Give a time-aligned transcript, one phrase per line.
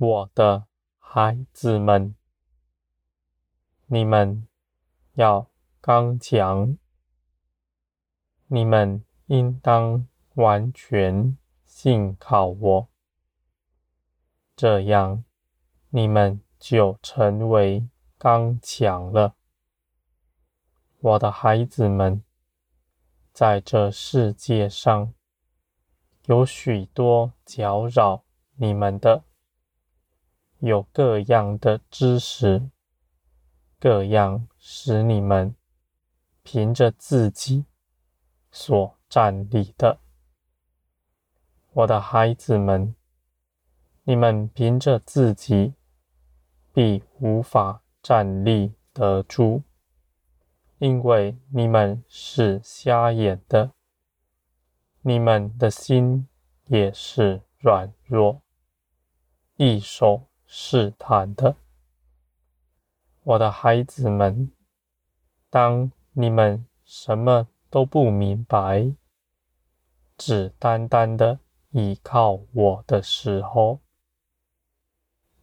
[0.00, 0.68] 我的
[1.00, 2.14] 孩子们，
[3.86, 4.46] 你们
[5.14, 6.78] 要刚强，
[8.46, 12.88] 你们应当完全信靠我，
[14.54, 15.24] 这样
[15.88, 19.34] 你们就成为刚强了。
[21.00, 22.22] 我的孩子们，
[23.32, 25.12] 在这世界上，
[26.26, 28.22] 有许多搅扰
[28.54, 29.24] 你们的，
[30.60, 32.70] 有各样的知识。
[33.80, 35.54] 各样使你们
[36.42, 37.64] 凭着自己
[38.50, 40.00] 所站立的，
[41.72, 42.96] 我的孩子们，
[44.02, 45.74] 你们凭着自己
[46.72, 49.62] 必无法站立得住，
[50.78, 53.70] 因为你们是瞎眼的，
[55.02, 56.26] 你们的心
[56.64, 58.42] 也是软弱，
[59.56, 61.56] 易受试探的。
[63.22, 64.50] 我的孩子们，
[65.50, 68.94] 当你们什么都不明白，
[70.16, 71.38] 只单单的
[71.72, 73.80] 依靠我的时候，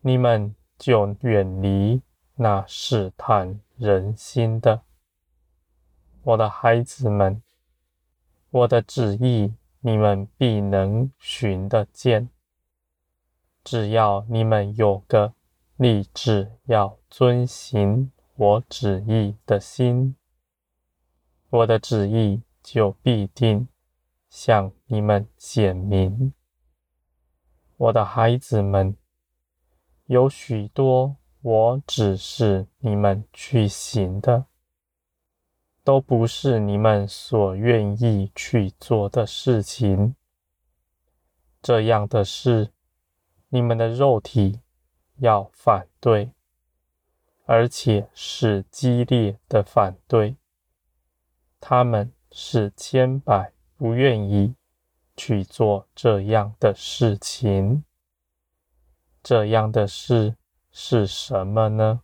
[0.00, 2.00] 你们就远离
[2.36, 4.80] 那试探人心的。
[6.22, 7.42] 我的孩子们，
[8.48, 12.30] 我的旨意你们必能寻得见，
[13.64, 15.32] 只要你们有个
[15.76, 20.14] 立志要遵行我旨意的心，
[21.48, 23.66] 我的旨意就必定
[24.28, 26.34] 向你们显明。
[27.78, 28.96] 我的孩子们，
[30.04, 34.44] 有许多我指示你们去行的，
[35.82, 40.14] 都不是你们所愿意去做的事情。
[41.62, 42.73] 这样的事，
[43.54, 44.58] 你们的肉体。
[45.18, 46.32] 要反对，
[47.44, 50.34] 而且是激烈的反对。
[51.60, 54.56] 他们是千百不愿意
[55.16, 57.84] 去做这样的事情。
[59.22, 60.34] 这样的事
[60.72, 62.02] 是什么呢？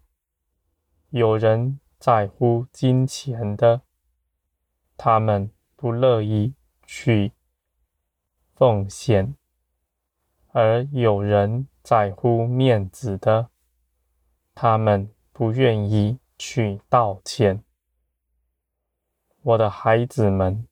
[1.09, 3.83] 有人在乎金钱的，
[4.97, 6.55] 他们不乐意
[6.87, 7.33] 去
[8.55, 9.35] 奉献，
[10.53, 11.67] 而有人。
[11.83, 13.49] 在乎面子的，
[14.55, 17.65] 他们不愿意去道歉。
[19.41, 20.69] 我的孩子们，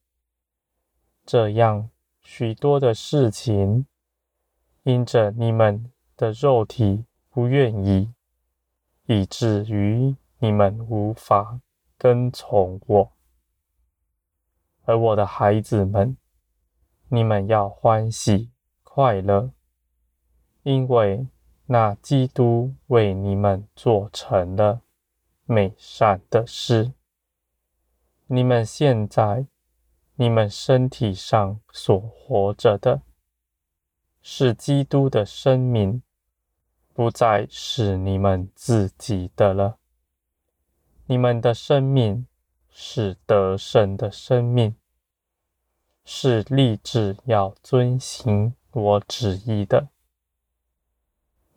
[1.25, 1.89] 这样
[2.21, 3.87] 许多的事情，
[4.83, 8.13] 因着你们的肉体不愿意，
[9.07, 11.59] 以至于你们无法
[11.97, 13.11] 跟从我。
[14.85, 16.15] 而我的孩子们，
[17.07, 18.51] 你们要欢喜
[18.83, 19.51] 快乐。
[20.63, 21.25] 因为
[21.67, 24.81] 那基督为你们做成了
[25.45, 26.93] 美善的事，
[28.27, 29.45] 你们现在
[30.15, 33.01] 你们身体上所活着的，
[34.21, 36.03] 是基督的生命，
[36.93, 39.77] 不再是你们自己的了。
[41.05, 42.27] 你们的生命
[42.69, 44.75] 是得胜的生命，
[46.03, 49.87] 是立志要遵行我旨意的。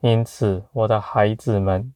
[0.03, 1.95] 因此，我的孩子们，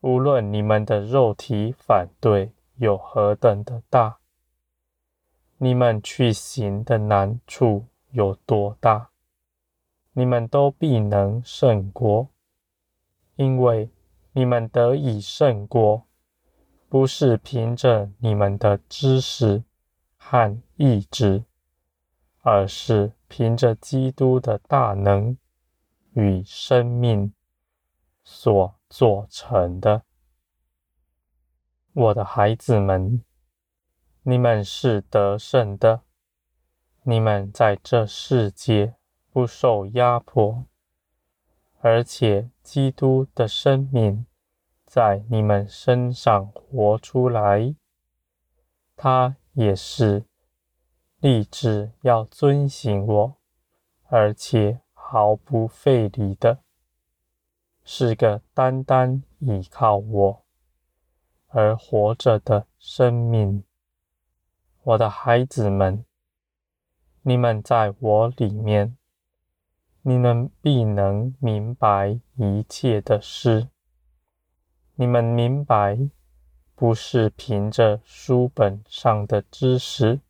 [0.00, 4.20] 无论你们的肉体反对有何等的大，
[5.58, 9.10] 你们去行的难处有多大，
[10.14, 12.28] 你们都必能胜过，
[13.36, 13.90] 因为
[14.32, 16.04] 你们得以胜过，
[16.88, 19.62] 不是凭着你们的知识
[20.16, 21.44] 和意志，
[22.40, 25.36] 而是凭着基督的大能。
[26.14, 27.32] 与生命
[28.24, 30.02] 所做成的，
[31.92, 33.22] 我的孩子们，
[34.22, 36.02] 你们是得胜的。
[37.04, 38.96] 你们在这世界
[39.30, 40.66] 不受压迫，
[41.78, 44.26] 而且基督的生命
[44.84, 47.74] 在你们身上活出来。
[48.96, 50.26] 他也是
[51.20, 53.36] 立志要遵行我，
[54.08, 54.80] 而且。
[55.12, 56.60] 毫不费力的，
[57.82, 60.44] 是个单单依靠我
[61.48, 63.64] 而活着的生命。
[64.84, 66.04] 我的孩子们，
[67.22, 68.96] 你们在我里面，
[70.02, 73.66] 你们必能明白一切的事。
[74.94, 75.98] 你们明白，
[76.76, 80.20] 不是凭着书本上的知识，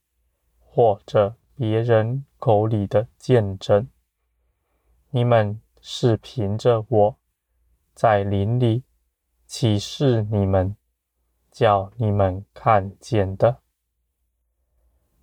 [0.59, 3.87] 或者别人口里的见证。
[5.12, 7.19] 你们是凭着我
[7.95, 8.85] 在林里
[9.45, 10.77] 启示你们，
[11.51, 13.61] 叫你们看见的。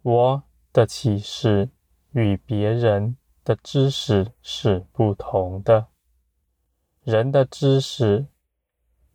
[0.01, 0.43] 我
[0.73, 1.69] 的启示
[2.11, 5.87] 与别人的知识是不同的。
[7.03, 8.27] 人的知识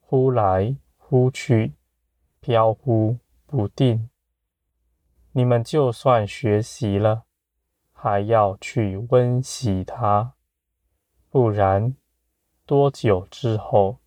[0.01, 1.75] 忽来忽去，
[2.41, 4.09] 飘忽不定。
[5.33, 7.25] 你们就算学习了，
[7.93, 10.35] 还要去温习它，
[11.33, 11.97] 不然
[12.67, 14.01] 多久之后，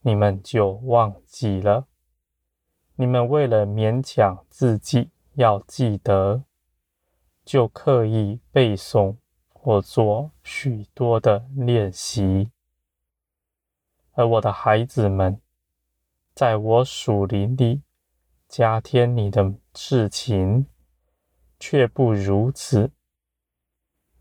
[0.00, 1.86] 你们就忘记了。
[2.94, 6.44] 你们为了勉强自己要记得，
[7.44, 9.16] 就刻意背诵
[9.52, 12.50] 或做许多的练习。
[14.12, 15.38] 而我的孩子们，
[16.34, 17.82] 在我属灵里。
[18.48, 20.66] 加添你的事情，
[21.60, 22.92] 却不如此，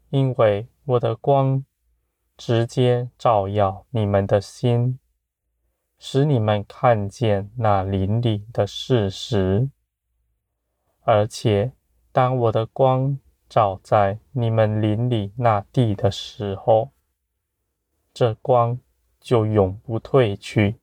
[0.10, 1.64] 因为我的光
[2.38, 5.00] 直接照耀你们的心，
[5.98, 9.70] 使你们看见那林里的事实。
[11.02, 11.72] 而且，
[12.12, 13.18] 当我的光
[13.48, 16.92] 照在你们林里那地的时候，
[18.14, 18.80] 这光
[19.20, 20.80] 就永不退去。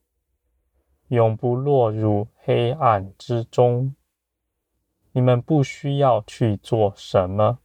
[1.09, 3.95] 永不落入黑暗之中。
[5.15, 7.59] 你们不需要去做什么，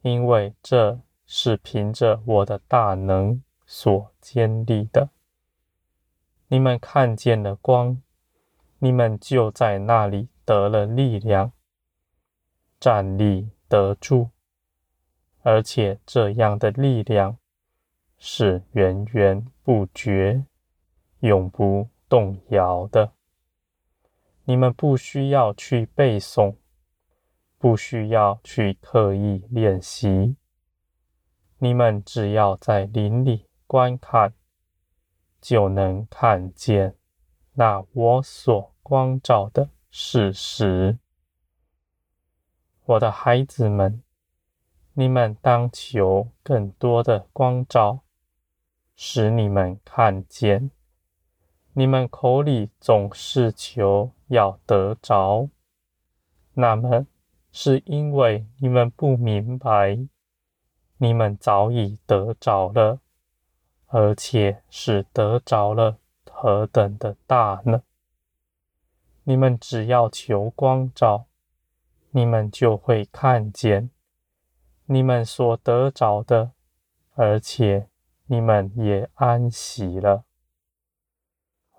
[0.00, 5.10] 因为这是凭着我的大能所建立的。
[6.48, 8.00] 你们看见了光，
[8.78, 11.52] 你们就在那里得了力量，
[12.78, 14.30] 站立得住，
[15.42, 17.36] 而且这样的力量
[18.18, 20.44] 是源源不绝，
[21.20, 23.12] 永不动摇的，
[24.44, 26.54] 你们不需要去背诵，
[27.58, 30.36] 不需要去刻意练习，
[31.58, 34.34] 你们只要在林里观看，
[35.40, 36.94] 就能看见
[37.54, 40.98] 那我所光照的事实。
[42.84, 44.02] 我的孩子们，
[44.92, 48.00] 你们当求更多的光照，
[48.94, 50.70] 使你们看见。
[51.72, 55.48] 你们口里总是求要得着，
[56.54, 57.06] 那么
[57.50, 59.98] 是因为你们不明白，
[60.98, 63.00] 你们早已得着了，
[63.86, 65.98] 而且是得着了
[66.30, 67.82] 何等的大呢？
[69.24, 71.26] 你们只要求光照，
[72.10, 73.90] 你们就会看见
[74.86, 76.52] 你们所得着的，
[77.14, 77.88] 而且
[78.26, 80.24] 你们也安息了。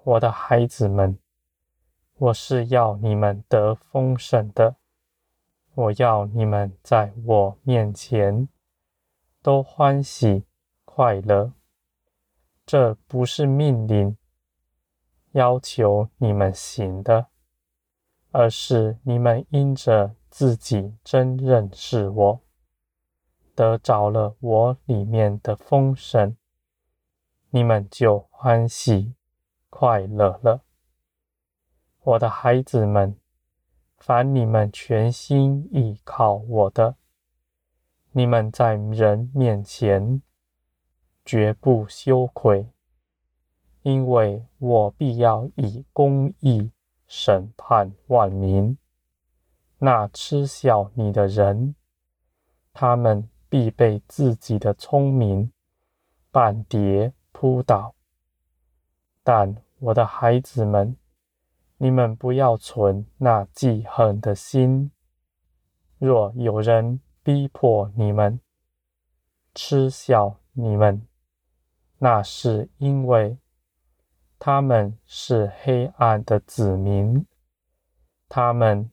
[0.04, 1.18] 我的孩子们，
[2.18, 4.76] 我是要你们得丰盛的。
[5.74, 8.50] 我要你们在我面前
[9.48, 10.44] 都欢喜
[10.84, 11.54] 快乐。
[12.66, 14.18] 这不是命令，
[15.32, 17.28] 要求你们行的，
[18.32, 22.42] 而是你们因着自己真认识我，
[23.56, 26.36] 得着了我里面的丰盛，
[27.50, 29.14] 你们就欢喜。
[29.70, 30.64] 快乐了，
[32.02, 33.18] 我的孩子们，
[33.98, 36.98] 凡你们全心依靠我的，
[38.18, 40.24] 你们在人面前
[41.24, 42.68] 绝不羞愧，
[43.84, 46.72] 因为我必要以公义
[47.06, 48.76] 审判万民。
[49.78, 51.76] 那嗤笑你的人，
[52.74, 55.52] 他们必被自己的聪明
[56.32, 57.94] 绊跌扑倒。
[59.22, 60.98] 但我的孩子们，
[61.78, 64.90] 你们不要存那记恨的心。
[66.00, 68.40] 若有人逼迫你们、
[69.54, 71.06] 嗤笑你们，
[71.98, 73.38] 那是因为
[74.40, 77.26] 他们是黑暗的子民，
[78.30, 78.90] 他们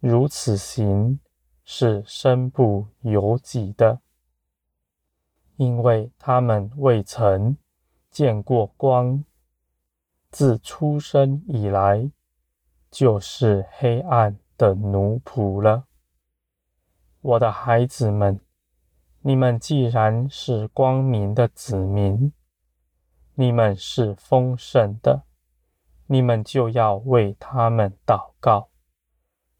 [0.00, 1.20] 如此行
[1.66, 4.00] 是身不由己的，
[5.56, 7.58] 因为他们未曾。
[8.10, 9.22] 见过光，
[10.30, 12.10] 自出生以来
[12.90, 15.87] 就是黑暗的奴仆了。
[17.28, 18.40] 我的孩子们，
[19.20, 22.32] 你们既然是光明的子民，
[23.34, 25.24] 你们是丰盛的，
[26.06, 28.70] 你们就要为他们祷告，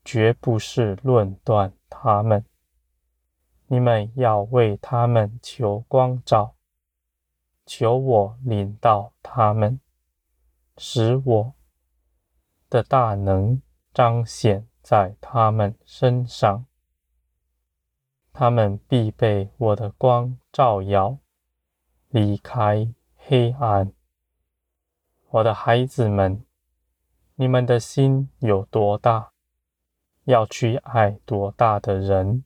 [0.02, 2.42] 绝不是论断他们。
[3.66, 6.54] 你们要为他们求光照。
[7.66, 9.78] 求我领到他们，
[10.78, 11.54] 使我
[12.70, 13.60] 的大能
[13.92, 16.64] 彰显在他们身上。
[18.40, 21.18] 他们必被我的光照耀，
[22.08, 23.92] 离开黑暗。
[25.30, 26.44] 我的孩子们，
[27.34, 29.32] 你们的心有多大，
[30.22, 32.44] 要去爱多大的人，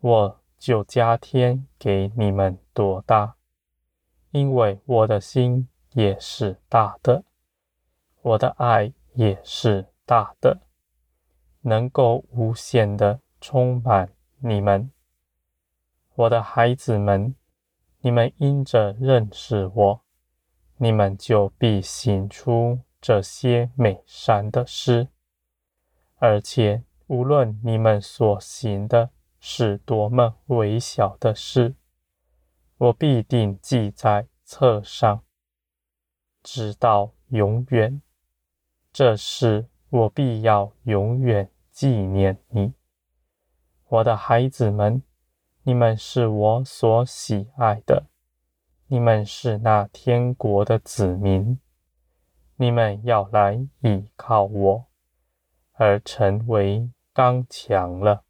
[0.00, 3.36] 我就加添给你们多大，
[4.32, 7.24] 因为我的心也是大的，
[8.20, 10.60] 我的爱也是大的，
[11.62, 14.92] 能够无限的充满你们。
[16.18, 17.36] 我的孩子们，
[18.00, 20.04] 你们因着认识我。
[20.78, 25.10] 你们就必行出这些美善的事，
[26.16, 31.76] 而且无论你们所行的是多么微小的事，
[32.78, 35.22] 我必定记在册上，
[36.42, 38.02] 直到永远。
[38.92, 42.72] 这事我必要永远纪念你，
[43.86, 45.00] 我的孩子们，
[45.68, 48.06] 你们是我所喜爱的。
[48.86, 51.60] 你们是那天国的子民，
[52.56, 54.86] 你们要来倚靠我，
[55.74, 58.24] 而成为刚强了。